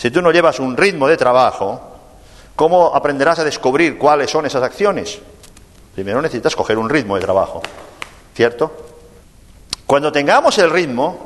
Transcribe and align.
Si 0.00 0.10
tú 0.10 0.22
no 0.22 0.32
llevas 0.32 0.58
un 0.60 0.78
ritmo 0.78 1.06
de 1.06 1.18
trabajo, 1.18 1.78
¿cómo 2.56 2.94
aprenderás 2.94 3.38
a 3.40 3.44
descubrir 3.44 3.98
cuáles 3.98 4.30
son 4.30 4.46
esas 4.46 4.62
acciones? 4.62 5.18
Primero 5.94 6.22
necesitas 6.22 6.56
coger 6.56 6.78
un 6.78 6.88
ritmo 6.88 7.16
de 7.16 7.20
trabajo, 7.20 7.60
¿cierto? 8.34 8.72
Cuando 9.84 10.10
tengamos 10.10 10.56
el 10.56 10.70
ritmo, 10.70 11.18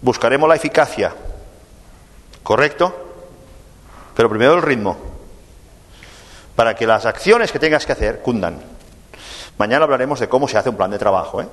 buscaremos 0.00 0.48
la 0.48 0.54
eficacia, 0.54 1.12
¿correcto? 2.44 2.94
Pero 4.14 4.28
primero 4.28 4.54
el 4.54 4.62
ritmo, 4.62 4.96
para 6.54 6.76
que 6.76 6.86
las 6.86 7.04
acciones 7.04 7.50
que 7.50 7.58
tengas 7.58 7.84
que 7.84 7.94
hacer 7.94 8.22
cundan. 8.22 8.60
Mañana 9.58 9.86
hablaremos 9.86 10.20
de 10.20 10.28
cómo 10.28 10.46
se 10.46 10.56
hace 10.56 10.68
un 10.68 10.76
plan 10.76 10.92
de 10.92 11.00
trabajo. 11.00 11.42
¿eh? 11.42 11.48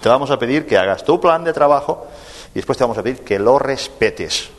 Te 0.00 0.08
vamos 0.08 0.30
a 0.30 0.38
pedir 0.38 0.64
que 0.64 0.78
hagas 0.78 1.02
tu 1.02 1.20
plan 1.20 1.42
de 1.42 1.52
trabajo 1.52 2.06
y 2.52 2.60
después 2.60 2.78
te 2.78 2.84
vamos 2.84 2.98
a 2.98 3.02
pedir 3.02 3.24
que 3.24 3.40
lo 3.40 3.58
respetes. 3.58 4.50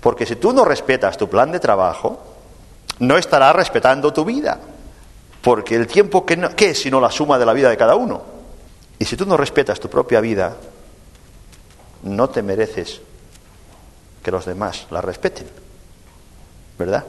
Porque 0.00 0.26
si 0.26 0.36
tú 0.36 0.52
no 0.52 0.64
respetas 0.64 1.16
tu 1.16 1.28
plan 1.28 1.52
de 1.52 1.60
trabajo, 1.60 2.18
no 3.00 3.16
estarás 3.16 3.54
respetando 3.54 4.12
tu 4.12 4.24
vida. 4.24 4.58
Porque 5.42 5.74
el 5.74 5.86
tiempo, 5.86 6.24
que 6.24 6.36
no, 6.36 6.50
¿qué 6.54 6.70
es 6.70 6.82
sino 6.82 7.00
la 7.00 7.10
suma 7.10 7.38
de 7.38 7.46
la 7.46 7.52
vida 7.52 7.70
de 7.70 7.76
cada 7.76 7.94
uno? 7.96 8.22
Y 8.98 9.04
si 9.04 9.16
tú 9.16 9.26
no 9.26 9.36
respetas 9.36 9.80
tu 9.80 9.88
propia 9.88 10.20
vida, 10.20 10.56
no 12.02 12.28
te 12.28 12.42
mereces 12.42 13.00
que 14.22 14.30
los 14.30 14.44
demás 14.44 14.86
la 14.90 15.00
respeten. 15.00 15.48
¿Verdad? 16.78 17.04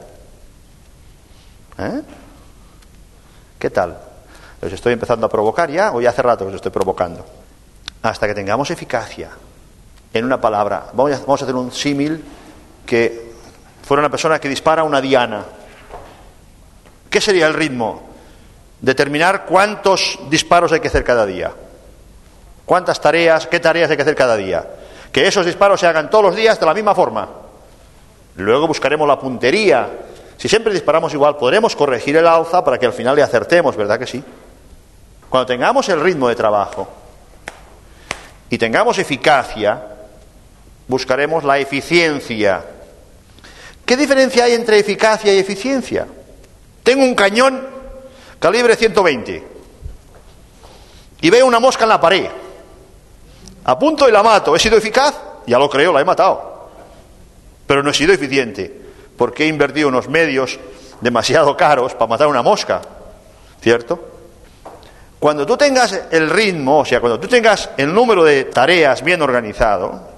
¿Eh? 1.78 2.02
¿Qué 3.58 3.70
tal? 3.70 3.98
¿Os 4.60 4.72
estoy 4.72 4.92
empezando 4.92 5.26
a 5.26 5.30
provocar 5.30 5.70
ya 5.70 5.92
o 5.92 6.00
ya 6.00 6.10
hace 6.10 6.22
rato 6.22 6.44
que 6.44 6.50
os 6.50 6.56
estoy 6.56 6.72
provocando? 6.72 7.24
Hasta 8.02 8.26
que 8.26 8.34
tengamos 8.34 8.70
eficacia 8.70 9.30
en 10.12 10.24
una 10.24 10.40
palabra. 10.40 10.86
Vamos 10.92 11.12
a, 11.12 11.20
vamos 11.20 11.40
a 11.40 11.44
hacer 11.44 11.54
un 11.54 11.72
símil 11.72 12.22
que 12.86 13.32
fuera 13.82 14.00
una 14.00 14.10
persona 14.10 14.38
que 14.38 14.48
dispara 14.48 14.82
una 14.82 15.00
diana. 15.00 15.44
¿Qué 17.10 17.20
sería 17.20 17.46
el 17.46 17.54
ritmo? 17.54 18.10
Determinar 18.80 19.44
cuántos 19.44 20.18
disparos 20.28 20.72
hay 20.72 20.80
que 20.80 20.88
hacer 20.88 21.04
cada 21.04 21.26
día. 21.26 21.52
¿Cuántas 22.64 23.00
tareas, 23.00 23.46
qué 23.46 23.60
tareas 23.60 23.90
hay 23.90 23.96
que 23.96 24.02
hacer 24.02 24.14
cada 24.14 24.36
día? 24.36 24.64
Que 25.12 25.26
esos 25.26 25.44
disparos 25.44 25.80
se 25.80 25.86
hagan 25.86 26.08
todos 26.08 26.24
los 26.24 26.36
días 26.36 26.58
de 26.58 26.66
la 26.66 26.74
misma 26.74 26.94
forma. 26.94 27.28
Luego 28.36 28.66
buscaremos 28.66 29.06
la 29.06 29.18
puntería. 29.18 29.88
Si 30.36 30.48
siempre 30.48 30.72
disparamos 30.72 31.12
igual, 31.12 31.36
podremos 31.36 31.76
corregir 31.76 32.16
el 32.16 32.26
alza 32.26 32.64
para 32.64 32.78
que 32.78 32.86
al 32.86 32.92
final 32.92 33.14
le 33.14 33.22
acertemos, 33.22 33.76
¿verdad 33.76 33.98
que 33.98 34.06
sí? 34.06 34.24
Cuando 35.28 35.46
tengamos 35.46 35.88
el 35.88 36.00
ritmo 36.00 36.28
de 36.28 36.34
trabajo 36.34 36.88
y 38.48 38.58
tengamos 38.58 38.98
eficacia, 38.98 39.91
buscaremos 40.88 41.44
la 41.44 41.58
eficiencia. 41.58 42.64
¿Qué 43.84 43.96
diferencia 43.96 44.44
hay 44.44 44.52
entre 44.52 44.78
eficacia 44.78 45.34
y 45.34 45.38
eficiencia? 45.38 46.06
Tengo 46.82 47.04
un 47.04 47.14
cañón 47.14 47.66
calibre 48.38 48.76
120 48.76 49.44
y 51.20 51.30
veo 51.30 51.46
una 51.46 51.60
mosca 51.60 51.84
en 51.84 51.88
la 51.88 52.00
pared. 52.00 52.28
Apunto 53.64 54.08
y 54.08 54.12
la 54.12 54.22
mato. 54.22 54.56
¿He 54.56 54.58
sido 54.58 54.76
eficaz? 54.76 55.14
Ya 55.46 55.58
lo 55.58 55.70
creo, 55.70 55.92
la 55.92 56.00
he 56.00 56.04
matado. 56.04 56.68
Pero 57.66 57.82
no 57.82 57.90
he 57.90 57.94
sido 57.94 58.12
eficiente 58.12 58.80
porque 59.16 59.44
he 59.44 59.48
invertido 59.48 59.88
unos 59.88 60.08
medios 60.08 60.58
demasiado 61.00 61.56
caros 61.56 61.94
para 61.94 62.08
matar 62.08 62.26
una 62.26 62.42
mosca. 62.42 62.82
¿Cierto? 63.60 64.08
Cuando 65.20 65.46
tú 65.46 65.56
tengas 65.56 66.00
el 66.10 66.28
ritmo, 66.28 66.80
o 66.80 66.84
sea, 66.84 67.00
cuando 67.00 67.20
tú 67.20 67.28
tengas 67.28 67.70
el 67.76 67.94
número 67.94 68.24
de 68.24 68.44
tareas 68.44 69.04
bien 69.04 69.22
organizado 69.22 70.12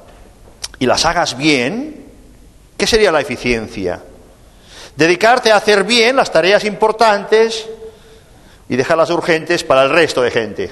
y 0.85 0.87
las 0.87 1.07
hagas 1.07 1.39
bien, 1.39 2.05
¿qué 2.77 2.87
sería 2.87 3.11
la 3.11 3.23
eficiencia? 3.23 4.03
Dedicarte 4.95 5.51
a 5.51 5.57
hacer 5.57 5.83
bien 5.85 6.15
las 6.15 6.31
tareas 6.31 6.63
importantes 6.67 7.67
y 8.69 8.77
dejar 8.77 8.99
las 8.99 9.09
urgentes 9.09 9.65
para 9.65 9.85
el 9.85 9.89
resto 9.89 10.21
de 10.21 10.31
gente. 10.31 10.71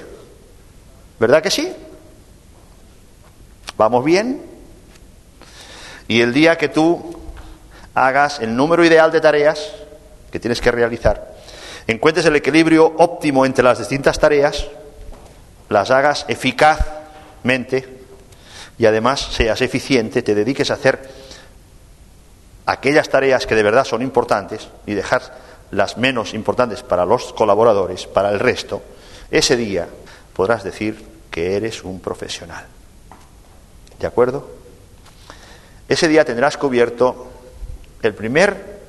¿Verdad 1.19 1.43
que 1.43 1.51
sí? 1.51 1.73
¿Vamos 3.79 4.05
bien? 4.05 4.43
Y 6.09 6.21
el 6.21 6.35
día 6.35 6.59
que 6.59 6.69
tú 6.69 7.19
hagas 7.95 8.41
el 8.41 8.55
número 8.55 8.85
ideal 8.85 9.11
de 9.13 9.23
tareas 9.23 9.67
que 10.31 10.39
tienes 10.39 10.61
que 10.61 10.73
realizar, 10.73 11.37
encuentres 11.87 12.27
el 12.27 12.37
equilibrio 12.37 12.85
óptimo 12.99 13.47
entre 13.47 13.65
las 13.65 13.79
distintas 13.79 14.19
tareas, 14.19 14.67
las 15.71 15.91
hagas 15.91 16.27
eficazmente 16.29 18.02
y 18.83 18.87
además 18.87 19.29
seas 19.31 19.63
eficiente, 19.63 20.23
te 20.23 20.35
dediques 20.35 20.73
a 20.73 20.75
hacer 20.75 21.09
aquellas 22.67 23.09
tareas 23.09 23.47
que 23.47 23.55
de 23.55 23.63
verdad 23.63 23.85
son 23.85 24.03
importantes 24.03 24.67
y 24.87 24.95
dejar 24.95 25.23
las 25.71 25.99
menos 25.99 26.35
importantes 26.35 26.83
para 26.83 27.07
los 27.07 27.33
colaboradores, 27.33 28.09
para 28.09 28.31
el 28.31 28.41
resto, 28.41 28.83
ese 29.31 29.57
día 29.57 29.87
podrás 30.33 30.65
decir 30.65 31.01
que 31.31 31.55
eres 31.55 31.85
un 31.85 32.01
profesional. 32.01 32.67
¿De 34.01 34.07
acuerdo? 34.09 34.51
Ese 35.89 36.09
día 36.09 36.25
tendrás 36.25 36.57
cubierto 36.57 37.29
el 38.03 38.15
primer 38.15 38.81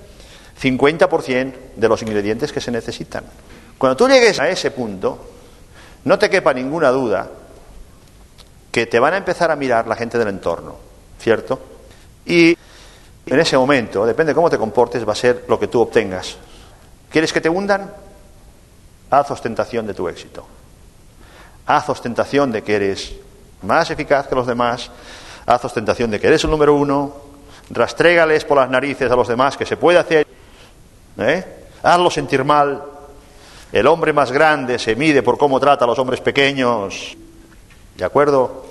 50% 0.60 1.54
de 1.76 1.88
los 1.88 2.02
ingredientes 2.02 2.52
que 2.52 2.62
se 2.62 2.72
necesitan. 2.72 3.26
Cuando 3.78 3.96
tú 3.96 4.08
llegues 4.08 4.40
a 4.40 4.50
ese 4.50 4.72
punto, 4.72 5.20
no 6.06 6.18
te 6.18 6.32
quepa 6.32 6.52
ninguna 6.52 6.90
duda 6.90 7.30
que 8.74 8.88
te 8.88 9.00
van 9.00 9.14
a 9.14 9.18
empezar 9.18 9.52
a 9.52 9.56
mirar 9.56 9.86
la 9.86 9.96
gente 9.96 10.18
del 10.18 10.30
entorno, 10.30 10.76
¿cierto? 11.20 11.60
Y 12.26 12.58
en 13.28 13.40
ese 13.40 13.56
momento, 13.56 14.04
depende 14.04 14.32
de 14.32 14.36
cómo 14.36 14.50
te 14.50 14.58
comportes, 14.58 15.08
va 15.08 15.12
a 15.12 15.16
ser 15.16 15.46
lo 15.48 15.60
que 15.60 15.68
tú 15.68 15.80
obtengas. 15.80 16.38
¿Quieres 17.12 17.32
que 17.32 17.40
te 17.40 17.50
hundan? 17.50 17.94
Haz 19.12 19.30
ostentación 19.30 19.86
de 19.86 19.94
tu 19.94 20.08
éxito. 20.08 20.44
Haz 21.68 21.88
ostentación 21.88 22.52
de 22.52 22.64
que 22.64 22.76
eres 22.76 23.14
más 23.62 23.92
eficaz 23.92 24.26
que 24.26 24.34
los 24.34 24.48
demás. 24.48 24.90
Haz 25.46 25.64
ostentación 25.66 26.10
de 26.10 26.20
que 26.20 26.26
eres 26.26 26.44
el 26.44 26.50
número 26.50 26.74
uno. 26.74 27.14
Rastrégales 27.70 28.44
por 28.44 28.58
las 28.58 28.72
narices 28.72 29.12
a 29.12 29.16
los 29.16 29.28
demás 29.28 29.56
que 29.56 29.68
se 29.68 29.78
puede 29.78 30.00
hacer. 30.00 30.26
¿Eh? 31.20 31.46
Hazlo 31.84 32.10
sentir 32.10 32.44
mal. 32.44 32.82
El 33.72 33.86
hombre 33.86 34.14
más 34.14 34.32
grande 34.32 34.80
se 34.80 34.96
mide 34.96 35.22
por 35.22 35.38
cómo 35.38 35.60
trata 35.60 35.86
a 35.86 35.88
los 35.88 36.00
hombres 36.00 36.22
pequeños. 36.22 37.16
¿De 37.96 38.06
acuerdo? 38.06 38.66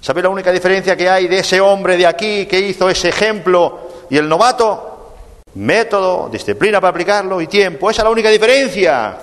¿Sabes 0.00 0.24
la 0.24 0.30
única 0.30 0.50
diferencia 0.50 0.96
que 0.96 1.08
hay 1.08 1.28
de 1.28 1.38
ese 1.38 1.60
hombre 1.60 1.96
de 1.96 2.06
aquí 2.06 2.46
que 2.46 2.58
hizo 2.58 2.90
ese 2.90 3.10
ejemplo 3.10 3.88
y 4.10 4.16
el 4.16 4.28
novato? 4.28 5.14
Método, 5.54 6.28
disciplina 6.28 6.80
para 6.80 6.90
aplicarlo 6.90 7.40
y 7.40 7.46
tiempo. 7.46 7.88
Esa 7.88 8.02
es 8.02 8.04
la 8.04 8.10
única 8.10 8.30
diferencia. 8.30 9.16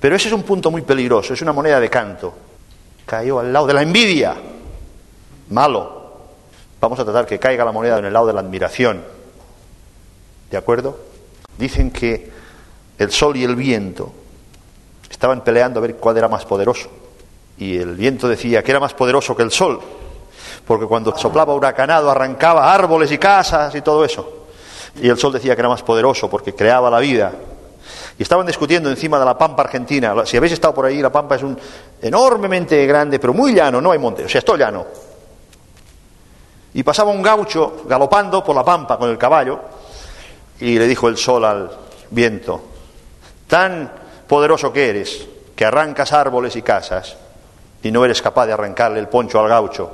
Pero 0.00 0.16
ese 0.16 0.28
es 0.28 0.34
un 0.34 0.44
punto 0.44 0.70
muy 0.70 0.82
peligroso, 0.82 1.34
es 1.34 1.42
una 1.42 1.52
moneda 1.52 1.78
de 1.78 1.90
canto. 1.90 2.32
Cayó 3.04 3.40
al 3.40 3.52
lado 3.52 3.66
de 3.66 3.74
la 3.74 3.82
envidia. 3.82 4.34
Malo. 5.50 6.02
Vamos 6.80 6.98
a 6.98 7.04
tratar 7.04 7.26
que 7.26 7.38
caiga 7.38 7.64
la 7.64 7.72
moneda 7.72 7.98
en 7.98 8.06
el 8.06 8.12
lado 8.12 8.26
de 8.26 8.32
la 8.32 8.40
admiración. 8.40 9.04
¿De 10.50 10.56
acuerdo? 10.56 10.98
Dicen 11.58 11.90
que 11.90 12.30
el 12.98 13.10
sol 13.12 13.36
y 13.36 13.44
el 13.44 13.56
viento 13.56 14.12
estaban 15.10 15.44
peleando 15.44 15.78
a 15.78 15.82
ver 15.82 15.96
cuál 15.96 16.16
era 16.16 16.28
más 16.28 16.44
poderoso. 16.46 17.01
Y 17.62 17.78
el 17.78 17.94
viento 17.94 18.28
decía 18.28 18.60
que 18.60 18.72
era 18.72 18.80
más 18.80 18.92
poderoso 18.92 19.36
que 19.36 19.44
el 19.44 19.52
sol, 19.52 19.80
porque 20.66 20.84
cuando 20.86 21.16
soplaba 21.16 21.54
huracanado 21.54 22.10
arrancaba 22.10 22.74
árboles 22.74 23.12
y 23.12 23.18
casas 23.18 23.72
y 23.76 23.82
todo 23.82 24.04
eso. 24.04 24.46
Y 25.00 25.08
el 25.08 25.16
sol 25.16 25.32
decía 25.32 25.54
que 25.54 25.60
era 25.60 25.68
más 25.68 25.84
poderoso 25.84 26.28
porque 26.28 26.56
creaba 26.56 26.90
la 26.90 26.98
vida. 26.98 27.30
Y 28.18 28.22
estaban 28.22 28.46
discutiendo 28.46 28.90
encima 28.90 29.16
de 29.16 29.24
la 29.24 29.38
pampa 29.38 29.62
argentina. 29.62 30.26
Si 30.26 30.36
habéis 30.36 30.54
estado 30.54 30.74
por 30.74 30.86
ahí, 30.86 31.00
la 31.00 31.12
pampa 31.12 31.36
es 31.36 31.44
un 31.44 31.56
enormemente 32.00 32.84
grande, 32.84 33.20
pero 33.20 33.32
muy 33.32 33.54
llano, 33.54 33.80
no 33.80 33.92
hay 33.92 33.98
monte, 34.00 34.24
o 34.24 34.28
sea, 34.28 34.40
es 34.40 34.44
todo 34.44 34.56
llano. 34.56 34.84
Y 36.74 36.82
pasaba 36.82 37.12
un 37.12 37.22
gaucho 37.22 37.84
galopando 37.86 38.42
por 38.42 38.56
la 38.56 38.64
pampa 38.64 38.98
con 38.98 39.08
el 39.08 39.16
caballo 39.16 39.60
y 40.58 40.80
le 40.80 40.88
dijo 40.88 41.06
el 41.06 41.16
sol 41.16 41.44
al 41.44 41.70
viento, 42.10 42.60
tan 43.46 43.88
poderoso 44.26 44.72
que 44.72 44.88
eres, 44.88 45.28
que 45.54 45.64
arrancas 45.64 46.12
árboles 46.12 46.56
y 46.56 46.62
casas 46.62 47.18
y 47.82 47.90
no 47.90 48.04
eres 48.04 48.22
capaz 48.22 48.46
de 48.46 48.52
arrancarle 48.52 49.00
el 49.00 49.08
poncho 49.08 49.40
al 49.40 49.48
gaucho. 49.48 49.90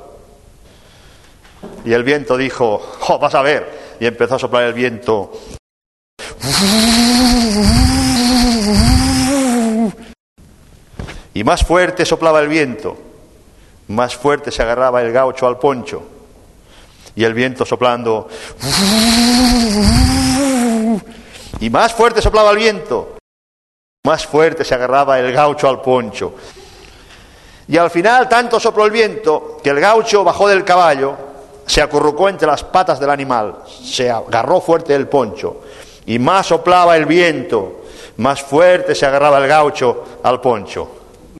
Y 1.83 1.93
el 1.93 2.03
viento 2.03 2.37
dijo, 2.37 2.81
oh, 3.07 3.19
vas 3.19 3.35
a 3.35 3.41
ver. 3.41 3.97
Y 3.99 4.05
empezó 4.05 4.35
a 4.35 4.39
soplar 4.39 4.63
el 4.63 4.73
viento. 4.73 5.31
Y 11.33 11.43
más 11.43 11.63
fuerte 11.63 12.05
soplaba 12.05 12.41
el 12.41 12.47
viento, 12.47 12.97
más 13.87 14.15
fuerte 14.15 14.51
se 14.51 14.61
agarraba 14.61 15.01
el 15.01 15.11
gaucho 15.11 15.47
al 15.47 15.57
poncho. 15.57 16.03
Y 17.15 17.23
el 17.23 17.33
viento 17.33 17.65
soplando. 17.65 18.29
Y 21.59 21.69
más 21.69 21.93
fuerte 21.93 22.21
soplaba 22.21 22.51
el 22.51 22.57
viento, 22.57 23.17
más 24.05 24.25
fuerte 24.25 24.63
se 24.63 24.75
agarraba 24.75 25.19
el 25.19 25.31
gaucho 25.33 25.67
al 25.67 25.81
poncho. 25.81 26.35
Y 27.69 27.77
al 27.77 27.91
final 27.91 28.27
tanto 28.27 28.59
sopló 28.59 28.85
el 28.85 28.91
viento 28.91 29.57
que 29.63 29.69
el 29.69 29.79
gaucho 29.79 30.23
bajó 30.23 30.47
del 30.47 30.65
caballo, 30.65 31.15
se 31.67 31.83
acurrucó 31.83 32.27
entre 32.27 32.47
las 32.47 32.63
patas 32.63 32.99
del 32.99 33.11
animal, 33.11 33.59
se 33.83 34.09
agarró 34.09 34.59
fuerte 34.59 34.95
el 34.95 35.07
poncho. 35.07 35.57
Y 36.07 36.17
más 36.17 36.47
soplaba 36.47 36.97
el 36.97 37.05
viento, 37.05 37.81
más 38.17 38.41
fuerte 38.41 38.95
se 38.95 39.05
agarraba 39.05 39.37
el 39.37 39.47
gaucho 39.47 40.03
al 40.23 40.41
poncho. 40.41 40.98